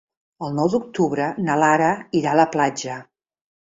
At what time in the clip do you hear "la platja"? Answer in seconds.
2.41-2.97